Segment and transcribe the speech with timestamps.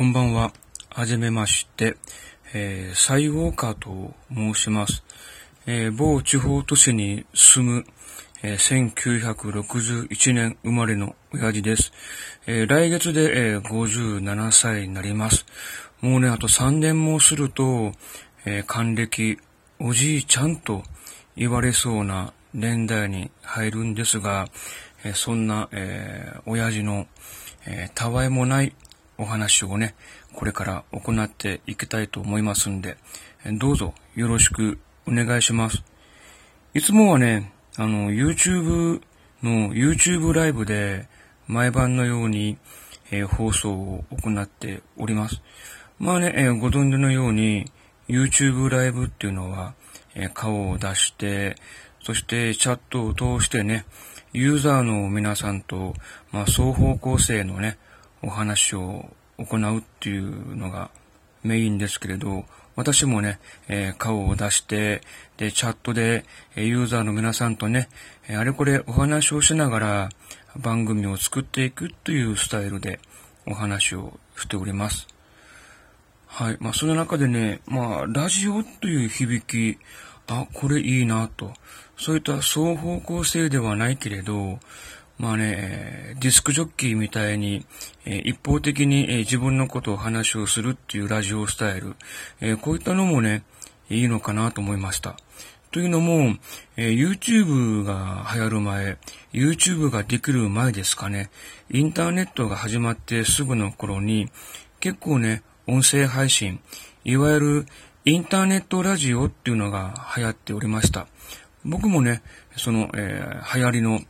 [0.00, 0.54] こんばんは。
[0.88, 1.94] はじめまして。
[2.54, 5.04] えー、サイウォーカーと申します。
[5.66, 7.84] えー、某地方都市に住む、
[8.42, 11.92] えー、1961年生まれの親父です。
[12.46, 15.44] えー、来月で、えー、57歳になります。
[16.00, 17.92] もうね、あと3年もすると、
[18.46, 19.36] えー、還暦、
[19.80, 20.82] おじいちゃんと
[21.36, 24.46] 言われそうな年代に入るんですが、
[25.04, 27.06] えー、そんな、えー、親父の、
[27.66, 28.74] えー、たわいもない
[29.20, 29.94] お話をね、
[30.32, 32.96] これから行っていきたいと思いますんで、
[33.58, 35.84] どうぞよろしくお願いします。
[36.72, 39.02] いつもはね、あの、YouTube
[39.42, 41.06] の YouTube ライブで
[41.46, 42.56] 毎晩のように、
[43.10, 45.42] えー、放送を行っております。
[45.98, 47.66] まあね、えー、ご存知のように
[48.08, 49.74] YouTube ライブっていうのは、
[50.14, 51.56] えー、顔を出して、
[52.02, 53.84] そしてチャットを通してね、
[54.32, 55.94] ユーザーの皆さんと、
[56.32, 57.76] まあ、双方向性のね、
[58.22, 59.06] お話を
[59.44, 60.90] 行うっていうのが
[61.42, 62.44] メインですけれど、
[62.76, 63.38] 私もね、
[63.68, 65.02] えー、顔を出して、
[65.36, 66.24] で、チャットで、
[66.56, 67.88] えユーザーの皆さんとね、
[68.28, 70.08] えあれこれお話をしながら
[70.56, 73.00] 番組を作っていくというスタイルで
[73.46, 75.08] お話をしております。
[76.26, 76.56] はい。
[76.60, 79.78] まあ、その中でね、まあ、ラジオという響き、
[80.28, 81.52] あ、これいいなと。
[81.98, 84.58] そういった双方向性ではないけれど、
[85.20, 87.66] まあね、ディスクジョッキーみたいに、
[88.06, 93.42] 一方的に、自分のことを話をするっていうラジオスタイル、こういったのもね、
[93.90, 95.18] いいのかなと思いました。
[95.72, 96.36] というのも、
[96.78, 98.96] え YouTube が流行る前、
[99.34, 101.28] YouTube ができる前ですかね、
[101.70, 104.30] インターネットが始まってすぐの頃に、
[104.80, 106.60] 結構ね、音声配信、
[107.04, 107.66] いわゆる
[108.06, 111.08] インターネットラジオっていうのが流行っておりました。
[111.62, 112.22] 僕もね、
[112.56, 114.00] その、えー、流行りの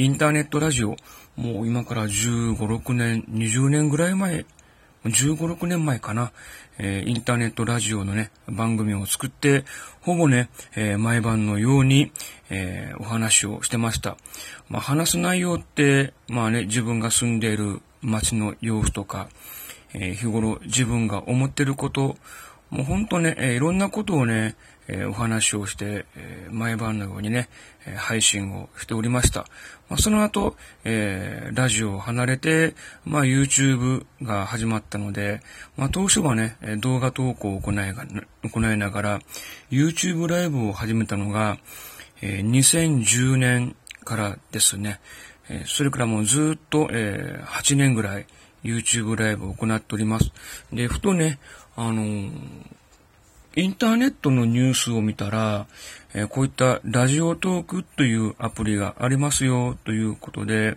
[0.00, 0.96] インターネットラジオ、
[1.36, 4.46] もう今から15、6年、20年ぐらい前、
[5.04, 6.32] 15、6年前かな、
[6.78, 9.62] えー、インターネットラジオのね、番組を作って、
[10.00, 12.12] ほぼね、えー、毎晩のように、
[12.48, 14.16] えー、お話をしてました。
[14.70, 19.28] まあ、話す内容って、まあね、自分が住んでいる街の様子とか、
[19.92, 22.16] え日頃自分が思ってること、
[22.70, 24.56] もうほんとね、えいろんなことをね、
[24.92, 27.48] えお話をして、え毎晩のようにね、
[27.86, 29.46] え配信をしておりました。
[29.88, 32.74] まあ、その後、え、ラジオを離れて、
[33.04, 35.40] まあ、YouTube が始まったので、
[35.76, 38.04] まあ、当初はね、動画投稿を行いが
[38.42, 39.20] 行いながら、
[39.70, 41.58] YouTube ライブを始めたのが、
[42.20, 45.00] えー、2010年からですね。
[45.48, 48.26] え、それからもうずっと、え、8年ぐらい
[48.64, 50.32] YouTube ライブを行っております。
[50.72, 51.38] で、ふとね、
[51.76, 52.30] あのー
[53.56, 55.66] インターネットのニュースを見たら、
[56.14, 60.76] えー、こういったラジオトークというアプリがありますよということで、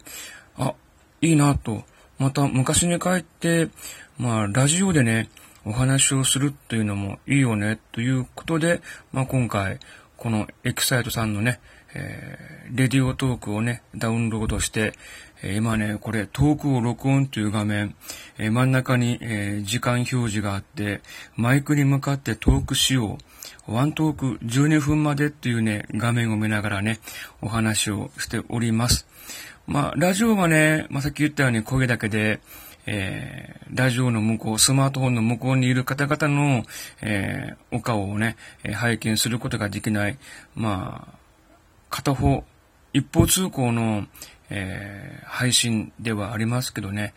[0.57, 0.73] あ、
[1.21, 1.83] いいなと。
[2.17, 3.69] また昔に帰って、
[4.17, 5.29] まあ、ラジオでね、
[5.65, 8.81] お話をするというのもいいよねということで、
[9.11, 9.79] まあ、今回、
[10.17, 11.59] このエキサイトさんのね、
[11.95, 14.93] えー、レディオトークをね、ダウンロードして、
[15.41, 17.95] えー、今ね、これ、トークを録音という画面、
[18.37, 21.01] えー、真ん中に、え時間表示があって、
[21.35, 23.17] マイクに向かってトークしよ
[23.67, 23.73] う。
[23.73, 26.99] ワントーク12分までっていうね、画面を見ながらね、
[27.41, 29.07] お話をしております。
[29.67, 32.41] まあ、ラジオはね、まあ、さっき言ったように声だけで、
[32.85, 36.63] えー、ラジオの向こう、スマートフォンの向こうにいる方々の、
[37.01, 38.35] えー、お顔をね、
[38.73, 40.17] 拝見することができない。
[40.55, 41.22] まあ、
[41.93, 42.43] 片方、
[42.91, 44.07] 一方通行の、
[44.49, 47.13] えー、配信ではありますけどね、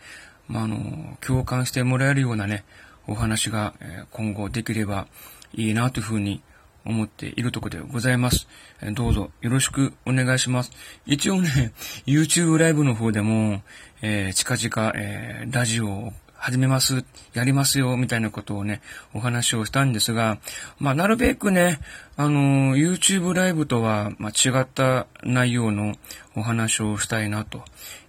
[0.47, 2.63] まあ、あの、共感してもらえるようなね、
[3.07, 5.07] お話が、え今後できれば
[5.55, 6.43] いいなというふうに
[6.85, 8.47] 思っているところでございます。
[8.83, 10.71] えどうぞよろしくお願いします。
[11.07, 11.73] 一応ね、
[12.05, 13.63] YouTube ライブの方でも、
[14.03, 17.03] えー、近々、えー、ラジオを始めます、
[17.33, 18.81] やりますよ、みたいなことをね、
[19.13, 20.37] お話をしたんですが、
[20.79, 21.79] まあ、なるべくね、
[22.15, 25.95] あの、YouTube ライブとは、まあ、違った内容の
[26.35, 27.63] お話をしたいなと。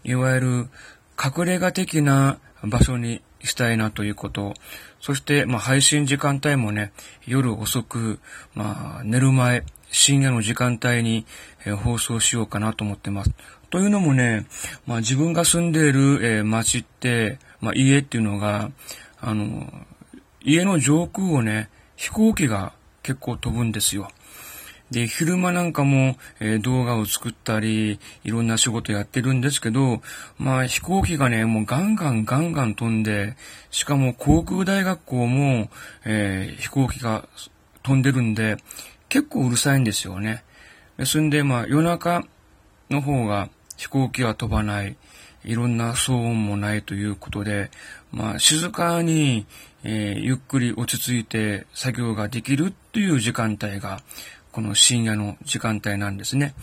[0.05, 0.69] いわゆる、
[1.23, 4.55] 隠れ家的な場所にしたいなということ。
[5.01, 6.93] そして、まあ、配信時間帯もね、
[7.27, 8.21] 夜遅く、
[8.55, 11.27] まあ、寝る前、深夜の時間帯に、
[11.65, 13.31] え、放送しようかなと思ってます。
[13.71, 14.47] というのもね、
[14.87, 18.71] まあ、自分が住んでいる、えー、街って、まあ、家っていうのが、
[19.21, 19.71] あの、
[20.41, 22.73] 家の上空をね、飛行機が
[23.03, 24.09] 結構飛ぶんですよ。
[24.91, 30.01] で、昼間なんかも、えー、動画を作ったり、いろんな仕事やってるんですけど、
[30.39, 33.37] まあ飛行機がね、もうガンガンガンガン飛んで、
[33.71, 35.69] しかも航空大学校も、
[36.07, 37.29] えー、飛行機が
[37.83, 38.57] 飛んでるんで、
[39.11, 40.43] 結構うるさいんですよね。
[40.97, 42.25] ですんで、まあ夜中
[42.89, 44.97] の方が飛行機は飛ばない。
[45.49, 47.71] いろんな騒音もないということで、
[48.13, 49.47] まあ、静かに、
[49.83, 54.03] えー、ゆっくり落ち着いて作業ができるっていう時間帯が、
[54.53, 56.55] この深夜の時間帯なんですね。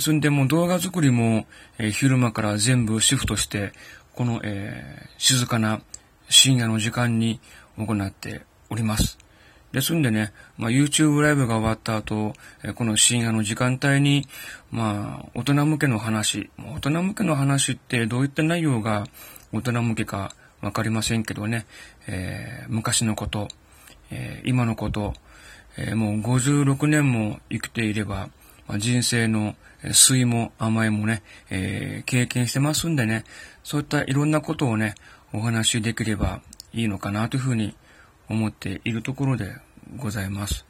[0.00, 1.46] そんでも動画作りも、
[1.78, 3.72] えー、昼間から全部シフトして、
[4.16, 5.80] この、えー、静かな
[6.28, 7.38] 深夜の時間に
[7.76, 9.23] 行っております。
[9.74, 12.32] ですんでね、まあ、YouTube ライブが終わった後、
[12.62, 14.28] えこの深夜の時間帯に、
[14.70, 19.04] まあ、大人向けの話、大人向けの話ってどういった内容が
[19.52, 21.66] 大人向けかわかりませんけどね、
[22.06, 23.48] えー、昔のこと、
[24.12, 25.12] えー、今のこと、
[25.76, 28.28] えー、もう56年も生きていれば、
[28.68, 29.56] まあ、人生の
[29.92, 33.24] 酸いも甘いもね、え経験してますんでね、
[33.64, 34.94] そういったいろんなことをね、
[35.32, 36.42] お話しできれば
[36.72, 37.74] いいのかなというふうに
[38.28, 39.56] 思っているところで
[39.96, 40.64] ございます。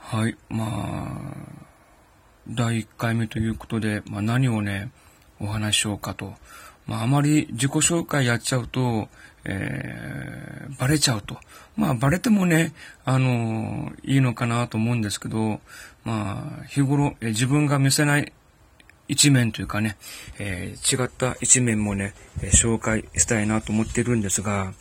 [0.00, 1.62] はい、まあ、
[2.48, 4.90] 第1回目ということで、まあ、何をね、
[5.40, 6.34] お話しようかと。
[6.86, 9.08] まあ、あまり自己紹介やっちゃうと、
[9.44, 11.38] えー、バレちゃうと。
[11.76, 12.74] まあ、バレてもね、
[13.04, 15.60] あのいいのかなと思うんですけど、
[16.04, 18.32] まあ、日頃、え自分が見せない
[19.08, 19.96] 一面というかね、
[20.38, 24.72] えー、違った一面もね、え紹介したいなと思ってるんですが、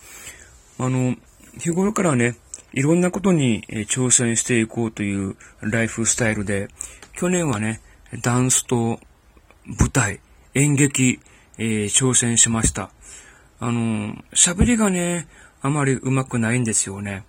[0.80, 1.16] あの、
[1.58, 2.36] 日頃からね、
[2.74, 6.70] いろんなことに挑戦していこうというライフスタイルで、
[7.14, 7.82] 去年はね、
[8.24, 9.00] ダンスと
[9.66, 10.20] 舞台、
[10.54, 11.20] 演劇、
[11.58, 12.92] えー、挑戦しました。
[13.60, 15.28] あの、喋りがね、
[15.62, 17.24] あまり上手くないんですよね。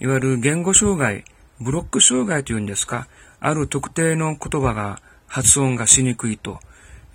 [0.00, 1.24] いわゆる言語障害、
[1.60, 3.08] ブロック障害というんですか、
[3.40, 6.60] ある特定の言葉が発音がしにくいと、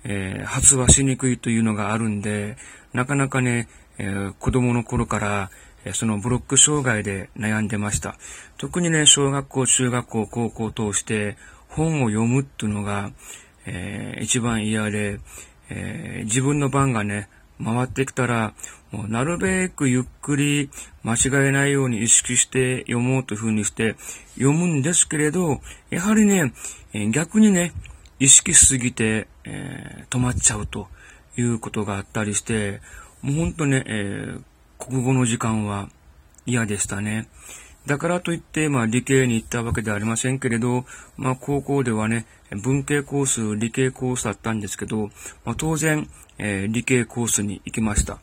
[0.04, 2.56] えー、発話しにくいというのがあるんで、
[2.92, 3.68] なかなかね、
[3.98, 5.50] えー、子供の頃から、
[5.92, 8.16] そのブロック障害で悩んでました。
[8.56, 11.36] 特にね、小学校、中学校、高校を通して
[11.68, 13.10] 本を読むっていうのが、
[13.66, 15.20] えー、一番嫌で、
[15.68, 17.28] えー、自分の番がね、
[17.62, 18.54] 回ってきたら、
[18.90, 20.70] もうなるべくゆっくり
[21.02, 23.96] 間違えないように意識して読もうというふうにして
[24.34, 25.60] 読むんですけれど、
[25.90, 26.52] やはりね、
[27.12, 27.72] 逆にね、
[28.20, 30.88] 意識しすぎて、えー、止まっちゃうと
[31.36, 32.80] いうことがあったりして、
[33.22, 34.42] もうほんとね、えー、
[34.78, 35.88] 国語の時間は
[36.46, 37.28] 嫌でしたね。
[37.86, 40.84] だからといって、まあ理系に行ったわけではありませんけれど、
[41.16, 45.10] まあ高校ではね、文系コース、理系コースだったんですけど、
[45.44, 48.18] まあ当然、えー、理系コースに行きました。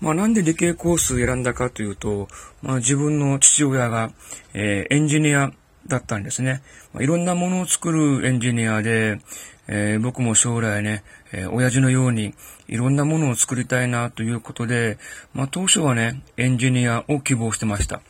[0.00, 2.28] まあなんで理系コースを選んだかというと、
[2.62, 4.10] まあ自分の父親が、
[4.54, 5.52] えー、エンジニア
[5.86, 6.62] だったんですね。
[6.98, 9.20] いろんなものを作るエンジニアで、
[9.68, 11.02] えー、僕も将来ね、
[11.32, 12.34] えー、親父のように
[12.68, 14.98] いろんなものを作りたいなということで、
[15.34, 18.00] まあ当初はね、エンジニアを希望してました。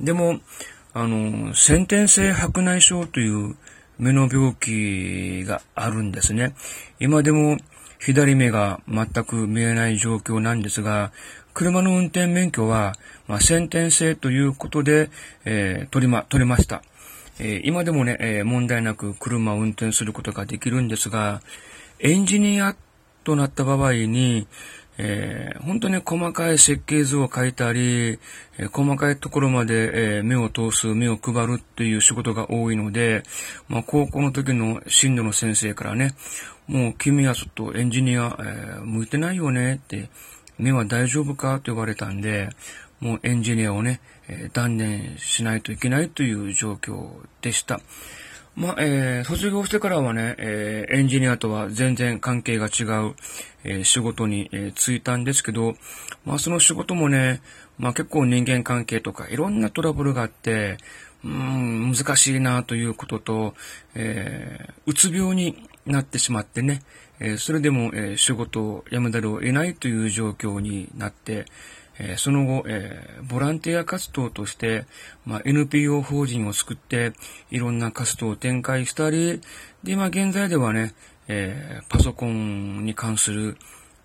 [0.00, 0.40] でも、
[0.94, 3.56] あの、先天性白内障という
[3.98, 6.54] 目の病気があるんですね。
[7.00, 7.56] 今でも
[7.98, 11.12] 左目が全く見えない状況なんですが、
[11.52, 12.94] 車の運転免許は、
[13.26, 15.10] まあ、先天性ということで、
[15.44, 16.82] えー、取りま、取れました。
[17.40, 21.40] えー、今でもね、えー、問題なく車を運転することができるんですが、
[22.00, 22.76] エンジニア
[23.24, 24.46] となった場合に、
[25.00, 28.18] えー、本当に細かい設計図を書いたり、
[28.58, 33.22] えー、細かいところまで、えー、目を通す、目を配るっていう仕事が多いので、
[33.68, 36.14] まあ、高校の時の進路の先生からね、
[36.66, 40.10] もう君はちょっとエンジニア、え向いてないよねって、
[40.58, 42.50] 目は大丈夫かと言われたんで、
[43.00, 47.08] もうエンジニアをね、え断念しないといけないという状況
[47.40, 47.80] でした。
[48.58, 53.14] まあ、えー、卒業してからはね、えー、エンジニアとは全然関係が違う、
[53.62, 55.76] えー、仕事に、え就いたんですけど、
[56.24, 57.40] まあ、その仕事もね、
[57.78, 60.76] まあ、結構人間関係とかいろんなトラブルがあって、
[61.24, 63.54] うん、難しいなということと、
[63.94, 66.82] えうつ病になってしまってね、
[67.20, 71.46] えそれでも、え仕事を辞めざるを得ないという状況になって、
[71.98, 74.86] えその後、えボランティア活動として、
[75.26, 77.12] ま、NPO 法人を作って、
[77.50, 79.40] いろんな活動を展開したり、
[79.82, 80.94] で、今現在ではね、
[81.26, 83.58] えパソコンに関する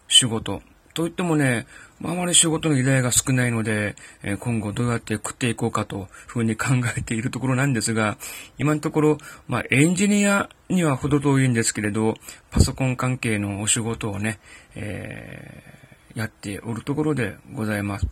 [0.07, 0.62] 仕事、
[0.93, 1.65] といってもね、
[2.03, 8.17] あまり仕事の依頼が少ないので、え今後どうやって食っていこうかというふうに考えているところなんですが、
[8.57, 12.15] 今のところ、まあ、エンジニアには程遠いんですけれど、
[12.51, 14.39] パソコン関係のお仕事をね、
[14.75, 15.82] えー
[16.15, 18.08] やっておるところでございます。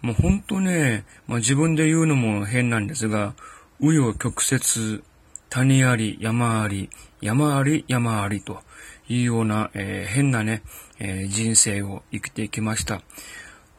[0.00, 3.34] もう本当ね、まあ、自分で言うのも変なんですが、
[3.80, 5.02] 紆余曲折、
[5.50, 6.90] 谷あり、山あり、
[7.20, 8.60] 山あり、山ありと
[9.08, 10.62] いうような、えー、変なね、
[10.98, 13.02] えー、人生を生きてきました。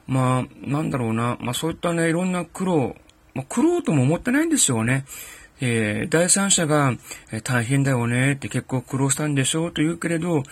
[0.08, 2.96] まあ、なんだろうな、まあそういったね、いろんな苦労、
[3.34, 5.06] まあ、苦労とも思ってないんですよね。
[5.62, 6.94] えー、第三者が、
[7.32, 10.44] え大変だよねって結構苦労したんでしょうと言うけれど、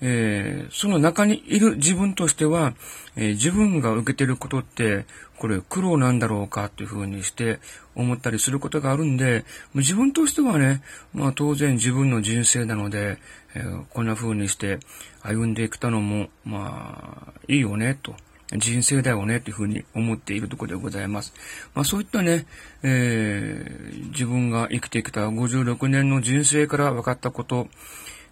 [0.00, 2.74] えー、その中にいる自分としては、
[3.16, 5.06] え、自分が受けてることって、
[5.38, 7.58] これ苦労なんだろうかっていうふうにして
[7.94, 9.44] 思ったりすることがあるんで、
[9.74, 13.18] 自分としてはね、まあ当然自分の人生なので、
[13.54, 14.78] えー、こんな風にして
[15.22, 18.14] 歩んできたのも、まあいいよね、と。
[18.52, 21.32] 人生だよね、というふうに思っているところでございます。
[21.74, 22.46] まあそういったね、
[22.82, 27.68] えー、自分が生きてきた56年の人生から分かったこと、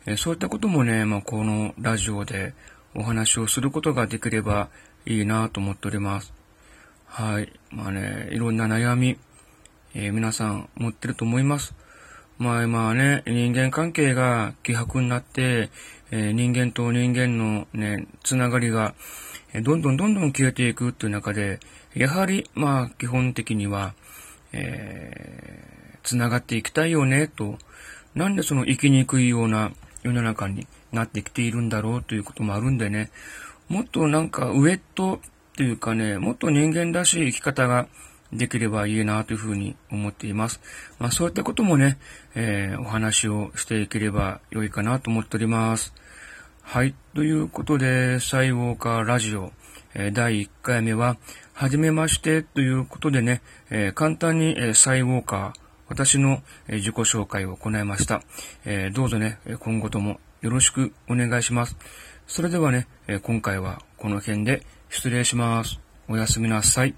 [0.07, 2.55] えー、そういったこともね、まあこのラジオで
[2.95, 4.69] お話をすることができれば
[5.07, 6.33] いいなと思っております。
[7.07, 7.53] はい。
[7.71, 9.19] まあね、いろんな悩み、
[9.95, 11.75] えー、皆さん持ってると思います。
[12.39, 15.71] まあ今ね、人間関係が希薄になって、
[16.11, 18.95] えー、人間と人間のね、つながりが、
[19.61, 21.61] どんどんどんどん消えていくっていう中で、
[21.95, 23.95] やはり、まあ、基本的には、
[24.53, 27.59] えー、つながっていきたいよね、と。
[28.15, 33.11] なんでその生きにくいような世の中になってきているんだろうということもあるんでね、
[33.69, 35.19] もっとなんかウエットっ
[35.57, 37.89] ていうかね、もっと人間らしい生き方が
[38.33, 40.61] できればいいなというふうに思っています。
[40.99, 41.99] まあそういったこともね、
[42.35, 45.93] えー、お話をしていければ良いかなと思っております。
[46.73, 46.95] はい。
[47.15, 49.53] ということで、サイウォーカーラジオ、
[49.93, 51.19] えー、第1回目は、
[51.53, 55.61] はじめましてということでね、えー、簡単に、えー、サイウォーカー、
[55.91, 58.23] 私の、え自己紹介を行いました。
[58.65, 61.77] えどうぞね、今後ともよろしくお願いします。
[62.27, 65.79] それではね、え今回はこの辺で失礼します。
[66.09, 66.95] おやすみなさい。